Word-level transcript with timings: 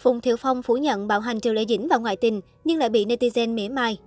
Phùng 0.00 0.20
Thiệu 0.20 0.36
Phong 0.36 0.62
phủ 0.62 0.76
nhận 0.76 1.08
bạo 1.08 1.20
hành 1.20 1.40
Triệu 1.40 1.52
Lệ 1.52 1.64
Dĩnh 1.68 1.88
và 1.88 1.96
ngoại 1.96 2.16
tình, 2.16 2.40
nhưng 2.64 2.78
lại 2.78 2.88
bị 2.88 3.04
netizen 3.04 3.54
mỉa 3.54 3.68
mai. 3.68 3.98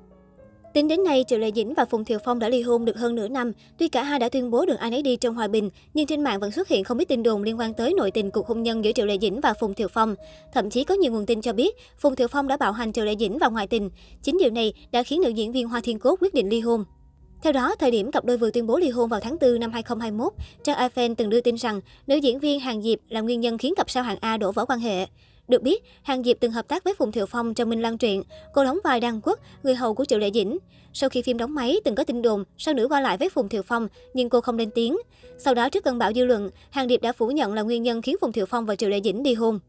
Tính 0.74 0.88
đến 0.88 1.04
nay, 1.04 1.26
Triệu 1.28 1.40
Lệ 1.40 1.52
Dĩnh 1.56 1.74
và 1.74 1.86
Phùng 1.86 2.06
Thiệu 2.06 2.20
Phong 2.26 2.40
đã 2.40 2.50
ly 2.50 2.62
hôn 2.62 2.86
được 2.86 2.98
hơn 2.98 3.16
nửa 3.16 3.28
năm. 3.28 3.52
Tuy 3.78 3.88
cả 3.88 4.04
hai 4.04 4.20
đã 4.20 4.30
tuyên 4.30 4.52
bố 4.52 4.66
đường 4.66 4.78
ai 4.78 4.92
nấy 4.92 5.02
đi 5.02 5.16
trong 5.16 5.36
hòa 5.36 5.48
bình, 5.48 5.70
nhưng 5.94 6.06
trên 6.06 6.24
mạng 6.24 6.40
vẫn 6.40 6.52
xuất 6.52 6.68
hiện 6.68 6.84
không 6.84 6.98
ít 6.98 7.06
tin 7.06 7.24
đồn 7.24 7.44
liên 7.44 7.60
quan 7.60 7.74
tới 7.74 7.94
nội 7.98 8.12
tình 8.12 8.32
cuộc 8.32 8.48
hôn 8.48 8.64
nhân 8.64 8.86
giữa 8.86 8.92
Triệu 8.92 9.06
Lệ 9.06 9.18
Dĩnh 9.22 9.42
và 9.42 9.54
Phùng 9.54 9.74
Thiệu 9.74 9.88
Phong. 9.88 10.16
Thậm 10.54 10.70
chí 10.70 10.84
có 10.84 10.96
nhiều 10.96 11.12
nguồn 11.12 11.26
tin 11.26 11.42
cho 11.42 11.54
biết 11.54 11.76
Phùng 11.98 12.16
Thiệu 12.16 12.28
Phong 12.28 12.48
đã 12.48 12.58
bạo 12.58 12.72
hành 12.72 12.94
Triệu 12.94 13.06
Lệ 13.06 13.16
Dĩnh 13.20 13.38
và 13.38 13.48
ngoại 13.48 13.68
tình. 13.68 13.90
Chính 14.24 14.38
điều 14.38 14.50
này 14.50 14.74
đã 14.92 15.04
khiến 15.04 15.22
nữ 15.22 15.30
diễn 15.30 15.52
viên 15.52 15.68
Hoa 15.68 15.82
Thiên 15.84 16.00
Cốt 16.00 16.16
quyết 16.22 16.34
định 16.34 16.50
ly 16.50 16.60
hôn. 16.60 16.84
Theo 17.44 17.54
đó, 17.54 17.76
thời 17.80 17.92
điểm 17.92 18.12
cặp 18.12 18.26
đôi 18.26 18.38
vừa 18.38 18.52
tuyên 18.52 18.68
bố 18.68 18.78
ly 18.78 18.90
hôn 18.90 19.10
vào 19.10 19.20
tháng 19.20 19.38
4 19.42 19.60
năm 19.60 19.72
2021, 19.72 20.34
trang 20.64 20.78
iFan 20.78 21.16
từng 21.16 21.30
đưa 21.30 21.42
tin 21.42 21.56
rằng 21.56 21.82
nữ 22.08 22.16
diễn 22.16 22.40
viên 22.40 22.60
Hàng 22.60 22.82
Diệp 22.82 23.00
là 23.10 23.22
nguyên 23.22 23.42
nhân 23.42 23.58
khiến 23.58 23.74
cặp 23.76 23.90
sao 23.90 24.04
hạng 24.04 24.18
A 24.22 24.38
đổ 24.38 24.52
vỡ 24.52 24.66
quan 24.66 24.80
hệ. 24.80 25.08
Được 25.48 25.62
biết, 25.62 25.84
Hàng 26.04 26.24
Diệp 26.24 26.38
từng 26.40 26.52
hợp 26.52 26.68
tác 26.68 26.84
với 26.84 26.94
Phùng 26.98 27.12
Thiệu 27.12 27.26
Phong 27.26 27.54
trong 27.54 27.70
Minh 27.70 27.82
Lan 27.82 27.98
truyện. 27.98 28.24
Cô 28.54 28.64
đóng 28.64 28.80
vai 28.84 29.00
Đăng 29.00 29.22
Quốc, 29.24 29.40
người 29.64 29.76
hầu 29.76 29.94
của 29.94 30.06
Triệu 30.06 30.20
Lệ 30.20 30.32
Dĩnh. 30.34 30.58
Sau 30.94 31.10
khi 31.10 31.22
phim 31.22 31.38
đóng 31.38 31.56
máy, 31.56 31.80
từng 31.84 31.96
có 31.96 32.04
tin 32.04 32.22
đồn 32.22 32.44
sao 32.58 32.74
nữ 32.74 32.88
qua 32.88 33.02
lại 33.02 33.18
với 33.18 33.30
Phùng 33.30 33.50
Thiệu 33.50 33.62
Phong, 33.62 33.88
nhưng 34.14 34.30
cô 34.30 34.42
không 34.42 34.58
lên 34.58 34.70
tiếng. 34.76 34.98
Sau 35.38 35.54
đó, 35.54 35.70
trước 35.70 35.84
cơn 35.84 35.98
bão 35.98 36.14
dư 36.14 36.26
luận, 36.26 36.50
Hàng 36.70 36.90
Diệp 36.90 37.02
đã 37.02 37.14
phủ 37.14 37.28
nhận 37.28 37.54
là 37.54 37.62
nguyên 37.62 37.84
nhân 37.84 38.02
khiến 38.02 38.16
Phùng 38.22 38.32
Thiệu 38.32 38.46
Phong 38.46 38.66
và 38.66 38.76
Triệu 38.76 38.90
Lệ 38.90 39.02
Dĩnh 39.04 39.24
đi 39.24 39.34
hôn. 39.34 39.60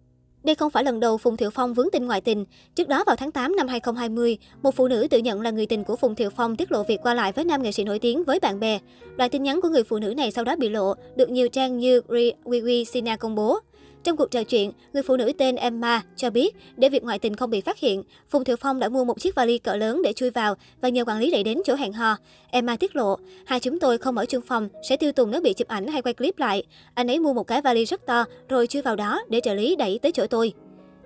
Đây 0.43 0.55
không 0.55 0.71
phải 0.71 0.85
lần 0.85 1.01
đầu 1.01 1.19
Phùng 1.19 1.37
Thiệu 1.37 1.51
Phong 1.51 1.75
vướng 1.75 1.91
tin 1.93 2.07
ngoại 2.07 2.21
tình. 2.21 2.45
Trước 2.75 2.89
đó 2.89 3.05
vào 3.07 3.17
tháng 3.17 3.33
8 3.33 3.57
năm 3.57 3.69
2020, 3.69 4.39
một 4.63 4.75
phụ 4.75 4.89
nữ 4.89 5.07
tự 5.11 5.19
nhận 5.19 5.41
là 5.41 5.51
người 5.51 5.67
tình 5.67 5.85
của 5.85 5.97
Phùng 5.97 6.15
Thiệu 6.15 6.31
Phong 6.31 6.57
tiết 6.57 6.73
lộ 6.73 6.83
việc 6.83 7.01
qua 7.03 7.15
lại 7.15 7.33
với 7.33 7.45
nam 7.45 7.63
nghệ 7.63 7.73
sĩ 7.73 7.85
nổi 7.85 7.99
tiếng 7.99 8.25
với 8.25 8.41
bạn 8.41 8.61
bè. 8.61 8.79
Đoạn 9.17 9.31
tin 9.31 9.43
nhắn 9.43 9.61
của 9.61 9.69
người 9.69 9.85
phụ 9.85 9.99
nữ 9.99 10.15
này 10.15 10.31
sau 10.31 10.45
đó 10.45 10.57
bị 10.57 10.69
lộ, 10.69 10.95
được 11.17 11.31
nhiều 11.31 11.49
trang 11.49 11.79
như 11.79 12.01
Wiwi 12.45 12.85
Sina 12.85 13.17
công 13.17 13.35
bố. 13.35 13.59
Trong 14.05 14.17
cuộc 14.17 14.31
trò 14.31 14.45
chuyện, 14.45 14.73
người 14.93 15.03
phụ 15.03 15.17
nữ 15.17 15.33
tên 15.39 15.57
Emma 15.57 16.03
cho 16.17 16.31
biết 16.31 16.57
để 16.77 16.89
việc 16.89 17.05
ngoại 17.05 17.19
tình 17.19 17.37
không 17.37 17.51
bị 17.51 17.61
phát 17.61 17.79
hiện, 17.79 18.03
Phùng 18.31 18.45
Thiệu 18.45 18.57
Phong 18.57 18.81
đã 18.81 18.89
mua 18.89 19.05
một 19.05 19.21
chiếc 19.21 19.35
vali 19.35 19.59
cỡ 19.59 19.77
lớn 19.77 20.03
để 20.03 20.13
chui 20.13 20.31
vào 20.31 20.55
và 20.81 20.89
nhờ 20.89 21.05
quản 21.05 21.19
lý 21.19 21.31
đẩy 21.31 21.43
đến 21.43 21.61
chỗ 21.65 21.75
hẹn 21.75 21.93
hò. 21.93 22.17
Emma 22.51 22.77
tiết 22.77 22.97
lộ, 22.97 23.17
hai 23.47 23.61
chúng 23.61 23.79
tôi 23.79 23.99
không 23.99 24.19
ở 24.19 24.25
chung 24.27 24.43
phòng, 24.47 24.69
sẽ 24.89 24.97
tiêu 24.97 25.13
tùng 25.13 25.31
nếu 25.31 25.41
bị 25.41 25.53
chụp 25.53 25.69
ảnh 25.69 25.87
hay 25.87 26.03
quay 26.03 26.15
clip 26.15 26.39
lại. 26.39 26.63
Anh 26.95 27.11
ấy 27.11 27.19
mua 27.19 27.33
một 27.33 27.45
cái 27.45 27.63
vali 27.63 27.85
rất 27.85 28.07
to 28.07 28.25
rồi 28.49 28.67
chui 28.67 28.83
vào 28.83 28.97
đó 28.97 29.23
để 29.29 29.41
trợ 29.41 29.55
lý 29.55 29.77
đẩy 29.77 29.99
tới 30.03 30.13
chỗ 30.13 30.27
tôi. 30.27 30.53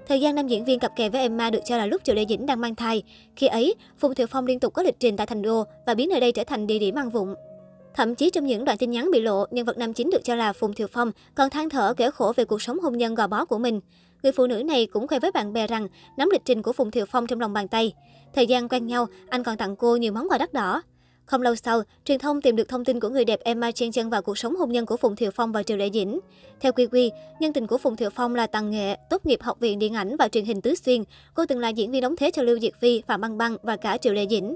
Thời 0.08 0.20
gian 0.20 0.34
nam 0.34 0.48
diễn 0.48 0.64
viên 0.64 0.78
cặp 0.78 0.96
kè 0.96 1.08
với 1.08 1.20
Emma 1.20 1.50
được 1.50 1.60
cho 1.64 1.76
là 1.76 1.86
lúc 1.86 2.04
Triệu 2.04 2.14
Lệ 2.14 2.24
Dĩnh 2.28 2.46
đang 2.46 2.60
mang 2.60 2.74
thai. 2.74 3.02
Khi 3.36 3.46
ấy, 3.46 3.74
Phùng 3.98 4.14
Thiệu 4.14 4.26
Phong 4.26 4.46
liên 4.46 4.60
tục 4.60 4.74
có 4.74 4.82
lịch 4.82 5.00
trình 5.00 5.16
tại 5.16 5.26
thành 5.26 5.42
đô 5.42 5.64
và 5.86 5.94
biến 5.94 6.08
nơi 6.08 6.20
đây 6.20 6.32
trở 6.32 6.44
thành 6.44 6.66
địa 6.66 6.78
điểm 6.78 6.94
ăn 6.94 7.10
vụng. 7.10 7.34
Thậm 7.94 8.14
chí 8.14 8.30
trong 8.30 8.46
những 8.46 8.64
đoạn 8.64 8.78
tin 8.78 8.90
nhắn 8.90 9.10
bị 9.12 9.20
lộ, 9.20 9.44
nhân 9.50 9.66
vật 9.66 9.78
nam 9.78 9.92
chính 9.92 10.10
được 10.10 10.24
cho 10.24 10.34
là 10.34 10.52
Phùng 10.52 10.74
Thiều 10.74 10.86
Phong 10.86 11.12
còn 11.34 11.50
than 11.50 11.68
thở 11.68 11.94
kể 11.96 12.10
khổ 12.10 12.32
về 12.36 12.44
cuộc 12.44 12.62
sống 12.62 12.78
hôn 12.80 12.98
nhân 12.98 13.14
gò 13.14 13.26
bó 13.26 13.44
của 13.44 13.58
mình. 13.58 13.80
Người 14.22 14.32
phụ 14.32 14.46
nữ 14.46 14.62
này 14.62 14.86
cũng 14.86 15.08
khoe 15.08 15.18
với 15.18 15.30
bạn 15.32 15.52
bè 15.52 15.66
rằng 15.66 15.88
nắm 16.16 16.28
lịch 16.32 16.44
trình 16.44 16.62
của 16.62 16.72
Phùng 16.72 16.90
Thiều 16.90 17.04
Phong 17.06 17.26
trong 17.26 17.40
lòng 17.40 17.52
bàn 17.52 17.68
tay. 17.68 17.92
Thời 18.34 18.46
gian 18.46 18.68
quen 18.68 18.86
nhau, 18.86 19.06
anh 19.28 19.42
còn 19.42 19.56
tặng 19.56 19.76
cô 19.76 19.96
nhiều 19.96 20.12
món 20.12 20.28
quà 20.28 20.38
đắt 20.38 20.52
đỏ. 20.52 20.82
Không 21.24 21.42
lâu 21.42 21.54
sau, 21.54 21.82
truyền 22.04 22.18
thông 22.18 22.42
tìm 22.42 22.56
được 22.56 22.68
thông 22.68 22.84
tin 22.84 23.00
của 23.00 23.08
người 23.08 23.24
đẹp 23.24 23.40
Emma 23.44 23.72
chen 23.72 23.92
chân 23.92 24.10
vào 24.10 24.22
cuộc 24.22 24.38
sống 24.38 24.56
hôn 24.56 24.72
nhân 24.72 24.86
của 24.86 24.96
Phùng 24.96 25.16
Thiều 25.16 25.30
Phong 25.30 25.52
và 25.52 25.62
Triệu 25.62 25.76
Lệ 25.76 25.90
Dĩnh. 25.94 26.20
Theo 26.60 26.72
Quy 26.72 26.86
Quy, 26.86 27.10
nhân 27.40 27.52
tình 27.52 27.66
của 27.66 27.78
Phùng 27.78 27.96
Thiều 27.96 28.10
Phong 28.10 28.34
là 28.34 28.46
tàng 28.46 28.70
nghệ, 28.70 28.96
tốt 29.10 29.26
nghiệp 29.26 29.42
học 29.42 29.60
viện 29.60 29.78
điện 29.78 29.94
ảnh 29.94 30.16
và 30.16 30.28
truyền 30.28 30.44
hình 30.44 30.60
tứ 30.60 30.74
xuyên. 30.74 31.02
Cô 31.34 31.46
từng 31.46 31.58
là 31.58 31.68
diễn 31.68 31.90
viên 31.90 32.02
đóng 32.02 32.16
thế 32.16 32.30
cho 32.30 32.42
Lưu 32.42 32.58
Diệt 32.58 32.72
Phi, 32.80 33.02
Phạm 33.06 33.20
Băng 33.20 33.38
Băng 33.38 33.56
và 33.62 33.76
cả 33.76 33.96
Triệu 33.96 34.12
Lệ 34.12 34.26
Dĩnh. 34.30 34.54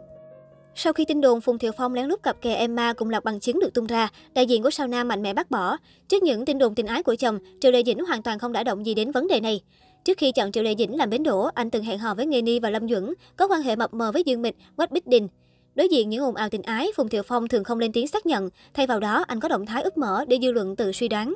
Sau 0.74 0.92
khi 0.92 1.04
tin 1.04 1.20
đồn 1.20 1.40
Phùng 1.40 1.58
Thiệu 1.58 1.72
Phong 1.72 1.94
lén 1.94 2.06
lút 2.06 2.22
cặp 2.22 2.40
kè 2.40 2.54
Emma 2.54 2.92
cùng 2.92 3.10
loạt 3.10 3.24
bằng 3.24 3.40
chứng 3.40 3.60
được 3.60 3.74
tung 3.74 3.86
ra, 3.86 4.08
đại 4.34 4.46
diện 4.46 4.62
của 4.62 4.70
sao 4.70 4.86
nam 4.86 5.08
mạnh 5.08 5.22
mẽ 5.22 5.34
bác 5.34 5.50
bỏ. 5.50 5.76
Trước 6.08 6.22
những 6.22 6.44
tin 6.44 6.58
đồn 6.58 6.74
tình 6.74 6.86
ái 6.86 7.02
của 7.02 7.14
chồng, 7.14 7.38
Triệu 7.60 7.72
Lệ 7.72 7.82
Dĩnh 7.86 8.04
hoàn 8.04 8.22
toàn 8.22 8.38
không 8.38 8.52
đã 8.52 8.64
động 8.64 8.86
gì 8.86 8.94
đến 8.94 9.10
vấn 9.10 9.28
đề 9.28 9.40
này. 9.40 9.60
Trước 10.04 10.18
khi 10.18 10.32
chọn 10.32 10.52
Triệu 10.52 10.62
Lệ 10.62 10.74
Dĩnh 10.78 10.96
làm 10.96 11.10
bến 11.10 11.22
đỗ, 11.22 11.48
anh 11.54 11.70
từng 11.70 11.84
hẹn 11.84 11.98
hò 11.98 12.14
với 12.14 12.26
Nghê 12.26 12.42
Ni 12.42 12.58
và 12.60 12.70
Lâm 12.70 12.88
Duẩn, 12.88 13.14
có 13.36 13.48
quan 13.48 13.62
hệ 13.62 13.76
mập 13.76 13.94
mờ 13.94 14.12
với 14.12 14.22
Dương 14.26 14.42
Mịch, 14.42 14.56
Quách 14.76 14.90
Bích 14.90 15.06
Đình. 15.06 15.28
Đối 15.74 15.88
diện 15.88 16.08
những 16.08 16.24
ồn 16.24 16.34
ào 16.34 16.48
tình 16.48 16.62
ái, 16.62 16.88
Phùng 16.96 17.08
Thiệu 17.08 17.22
Phong 17.22 17.48
thường 17.48 17.64
không 17.64 17.78
lên 17.78 17.92
tiếng 17.92 18.08
xác 18.08 18.26
nhận, 18.26 18.50
thay 18.74 18.86
vào 18.86 19.00
đó 19.00 19.24
anh 19.28 19.40
có 19.40 19.48
động 19.48 19.66
thái 19.66 19.82
ức 19.82 19.98
mở 19.98 20.24
để 20.28 20.38
dư 20.42 20.52
luận 20.52 20.76
tự 20.76 20.92
suy 20.92 21.08
đoán. 21.08 21.34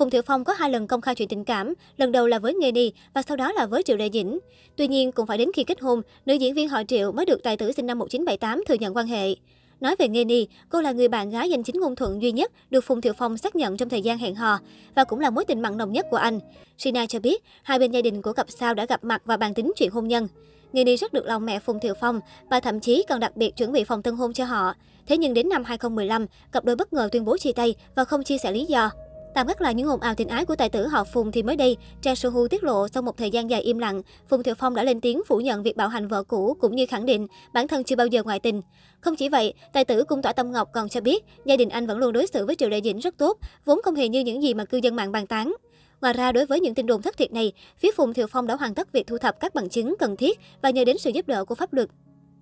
Phùng 0.00 0.10
Thiệu 0.10 0.22
Phong 0.22 0.44
có 0.44 0.52
hai 0.52 0.70
lần 0.70 0.86
công 0.86 1.00
khai 1.00 1.14
chuyện 1.14 1.28
tình 1.28 1.44
cảm, 1.44 1.74
lần 1.96 2.12
đầu 2.12 2.26
là 2.26 2.38
với 2.38 2.54
Nghê 2.54 2.72
Ni 2.72 2.92
và 3.14 3.22
sau 3.22 3.36
đó 3.36 3.52
là 3.52 3.66
với 3.66 3.82
Triệu 3.82 3.96
Lệ 3.96 4.08
Dĩnh. 4.12 4.38
Tuy 4.76 4.88
nhiên, 4.88 5.12
cũng 5.12 5.26
phải 5.26 5.38
đến 5.38 5.50
khi 5.54 5.64
kết 5.64 5.80
hôn, 5.80 6.02
nữ 6.26 6.34
diễn 6.34 6.54
viên 6.54 6.68
họ 6.68 6.82
Triệu 6.88 7.12
mới 7.12 7.26
được 7.26 7.42
tài 7.42 7.56
tử 7.56 7.72
sinh 7.72 7.86
năm 7.86 7.98
1978 7.98 8.64
thừa 8.68 8.74
nhận 8.74 8.96
quan 8.96 9.06
hệ. 9.06 9.34
Nói 9.80 9.96
về 9.98 10.08
Nghê 10.08 10.24
Ni, 10.24 10.46
cô 10.68 10.80
là 10.80 10.92
người 10.92 11.08
bạn 11.08 11.30
gái 11.30 11.50
danh 11.50 11.62
chính 11.62 11.80
ngôn 11.80 11.96
thuận 11.96 12.22
duy 12.22 12.32
nhất 12.32 12.52
được 12.70 12.80
Phùng 12.80 13.00
Thiệu 13.00 13.12
Phong 13.12 13.36
xác 13.36 13.56
nhận 13.56 13.76
trong 13.76 13.88
thời 13.88 14.02
gian 14.02 14.18
hẹn 14.18 14.34
hò 14.34 14.58
và 14.94 15.04
cũng 15.04 15.20
là 15.20 15.30
mối 15.30 15.44
tình 15.44 15.60
mặn 15.60 15.76
nồng 15.76 15.92
nhất 15.92 16.06
của 16.10 16.16
anh. 16.16 16.40
Sina 16.78 17.06
cho 17.06 17.18
biết, 17.18 17.44
hai 17.62 17.78
bên 17.78 17.90
gia 17.90 18.02
đình 18.02 18.22
của 18.22 18.32
cặp 18.32 18.46
sao 18.50 18.74
đã 18.74 18.86
gặp 18.86 19.04
mặt 19.04 19.22
và 19.24 19.36
bàn 19.36 19.54
tính 19.54 19.72
chuyện 19.76 19.90
hôn 19.90 20.08
nhân. 20.08 20.28
Nghê 20.72 20.84
Ni 20.84 20.96
rất 20.96 21.12
được 21.12 21.26
lòng 21.26 21.46
mẹ 21.46 21.58
Phùng 21.58 21.80
Thiệu 21.80 21.94
Phong 22.00 22.20
và 22.50 22.60
thậm 22.60 22.80
chí 22.80 23.04
còn 23.08 23.20
đặc 23.20 23.36
biệt 23.36 23.56
chuẩn 23.56 23.72
bị 23.72 23.84
phòng 23.84 24.02
tân 24.02 24.16
hôn 24.16 24.32
cho 24.32 24.44
họ. 24.44 24.74
Thế 25.06 25.18
nhưng 25.18 25.34
đến 25.34 25.48
năm 25.48 25.64
2015, 25.64 26.26
cặp 26.52 26.64
đôi 26.64 26.76
bất 26.76 26.92
ngờ 26.92 27.08
tuyên 27.12 27.24
bố 27.24 27.38
chia 27.38 27.52
tay 27.52 27.74
và 27.94 28.04
không 28.04 28.24
chia 28.24 28.38
sẻ 28.38 28.52
lý 28.52 28.64
do. 28.64 28.90
Tạm 29.34 29.46
gác 29.46 29.60
lại 29.60 29.74
những 29.74 29.88
ồn 29.88 30.00
ào 30.00 30.14
tình 30.14 30.28
ái 30.28 30.44
của 30.44 30.56
tài 30.56 30.68
tử 30.68 30.86
họ 30.86 31.04
Phùng 31.04 31.32
thì 31.32 31.42
mới 31.42 31.56
đây, 31.56 31.76
Trang 32.02 32.14
hu 32.32 32.48
tiết 32.48 32.64
lộ 32.64 32.88
sau 32.88 33.02
một 33.02 33.16
thời 33.16 33.30
gian 33.30 33.50
dài 33.50 33.62
im 33.62 33.78
lặng, 33.78 34.02
Phùng 34.28 34.42
Thiệu 34.42 34.54
Phong 34.54 34.74
đã 34.74 34.82
lên 34.82 35.00
tiếng 35.00 35.22
phủ 35.26 35.40
nhận 35.40 35.62
việc 35.62 35.76
bạo 35.76 35.88
hành 35.88 36.08
vợ 36.08 36.22
cũ 36.22 36.56
cũng 36.60 36.76
như 36.76 36.86
khẳng 36.86 37.06
định 37.06 37.26
bản 37.52 37.68
thân 37.68 37.84
chưa 37.84 37.96
bao 37.96 38.06
giờ 38.06 38.22
ngoại 38.22 38.40
tình. 38.40 38.62
Không 39.00 39.16
chỉ 39.16 39.28
vậy, 39.28 39.54
tài 39.72 39.84
tử 39.84 40.04
cung 40.04 40.22
tỏa 40.22 40.32
tâm 40.32 40.52
ngọc 40.52 40.68
còn 40.72 40.88
cho 40.88 41.00
biết 41.00 41.24
gia 41.44 41.56
đình 41.56 41.68
anh 41.68 41.86
vẫn 41.86 41.98
luôn 41.98 42.12
đối 42.12 42.26
xử 42.26 42.46
với 42.46 42.54
Triệu 42.54 42.68
Lệ 42.68 42.80
Dĩnh 42.84 42.98
rất 42.98 43.16
tốt, 43.18 43.38
vốn 43.64 43.80
không 43.82 43.94
hề 43.94 44.08
như 44.08 44.20
những 44.20 44.42
gì 44.42 44.54
mà 44.54 44.64
cư 44.64 44.80
dân 44.82 44.96
mạng 44.96 45.12
bàn 45.12 45.26
tán. 45.26 45.52
Ngoài 46.00 46.14
ra, 46.14 46.32
đối 46.32 46.46
với 46.46 46.60
những 46.60 46.74
tin 46.74 46.86
đồn 46.86 47.02
thất 47.02 47.16
thiệt 47.16 47.32
này, 47.32 47.52
phía 47.78 47.90
Phùng 47.96 48.14
Thiệu 48.14 48.26
Phong 48.26 48.46
đã 48.46 48.56
hoàn 48.56 48.74
tất 48.74 48.92
việc 48.92 49.06
thu 49.06 49.18
thập 49.18 49.40
các 49.40 49.54
bằng 49.54 49.68
chứng 49.68 49.94
cần 49.98 50.16
thiết 50.16 50.38
và 50.62 50.70
nhờ 50.70 50.84
đến 50.84 50.98
sự 50.98 51.10
giúp 51.10 51.28
đỡ 51.28 51.44
của 51.44 51.54
pháp 51.54 51.72
luật. 51.72 51.88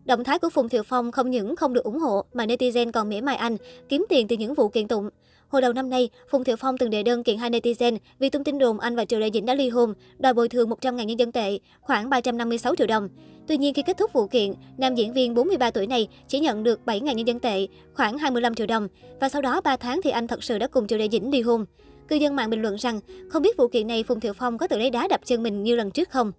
Động 0.09 0.25
thái 0.25 0.39
của 0.39 0.51
Phùng 0.51 0.69
Thiệu 0.69 0.83
Phong 0.83 1.13
không 1.13 1.31
những 1.31 1.57
không 1.57 1.73
được 1.73 1.85
ủng 1.85 1.99
hộ 1.99 2.25
mà 2.35 2.47
netizen 2.47 2.93
còn 2.93 3.09
mỉa 3.09 3.21
mai 3.21 3.37
anh, 3.37 3.57
kiếm 3.89 4.07
tiền 4.09 4.29
từ 4.29 4.37
những 4.37 4.55
vụ 4.55 4.69
kiện 4.69 4.89
tụng. 4.89 5.09
Hồi 5.49 5.63
đầu 5.63 5.73
năm 5.73 5.91
nay, 5.91 6.09
Phùng 6.31 6.45
Thiệu 6.45 6.57
Phong 6.57 6.79
từng 6.79 6.91
đệ 6.91 7.03
đơn 7.03 7.23
kiện 7.23 7.39
hai 7.39 7.51
netizen 7.51 7.99
vì 8.19 8.31
tung 8.31 8.45
tin 8.45 8.59
đồn 8.59 8.81
anh 8.81 8.97
và 8.97 9.05
Triệu 9.05 9.21
Lệ 9.21 9.31
Dĩnh 9.35 9.47
đã 9.47 9.55
ly 9.55 9.69
hôn, 9.69 9.95
đòi 10.19 10.35
bồi 10.35 10.49
thường 10.49 10.71
100.000 10.71 11.05
nhân 11.05 11.19
dân 11.19 11.33
tệ, 11.33 11.59
khoảng 11.81 12.11
356 12.11 12.75
triệu 12.75 12.87
đồng. 12.87 13.09
Tuy 13.47 13.57
nhiên 13.57 13.75
khi 13.75 13.83
kết 13.83 13.97
thúc 13.97 14.13
vụ 14.13 14.27
kiện, 14.27 14.53
nam 14.79 14.95
diễn 14.95 15.13
viên 15.13 15.35
43 15.35 15.71
tuổi 15.71 15.87
này 15.87 16.09
chỉ 16.29 16.41
nhận 16.41 16.63
được 16.63 16.81
7.000 16.87 17.01
nhân 17.15 17.27
dân 17.27 17.41
tệ, 17.41 17.67
khoảng 17.95 18.19
25 18.19 18.55
triệu 18.55 18.67
đồng. 18.67 18.89
Và 19.21 19.29
sau 19.29 19.43
đó 19.43 19.61
3 19.61 19.77
tháng 19.77 20.01
thì 20.05 20.11
anh 20.11 20.27
thật 20.27 20.45
sự 20.45 20.59
đã 20.59 20.67
cùng 20.67 20.87
Triệu 20.87 20.99
Lệ 20.99 21.09
Dĩnh 21.13 21.31
ly 21.31 21.41
hôn. 21.41 21.65
Cư 22.09 22.17
dân 22.17 22.37
mạng 22.37 22.51
bình 22.51 22.63
luận 22.63 22.77
rằng, 22.77 23.01
không 23.29 23.43
biết 23.43 23.57
vụ 23.57 23.69
kiện 23.69 23.87
này 23.87 24.03
Phùng 24.03 24.21
Thiệu 24.21 24.33
Phong 24.33 24.59
có 24.59 24.67
tự 24.67 24.79
lấy 24.79 24.91
đá 24.91 25.09
đập 25.09 25.21
chân 25.25 25.43
mình 25.43 25.63
như 25.63 25.77
lần 25.77 25.91
trước 25.91 26.11
không? 26.11 26.33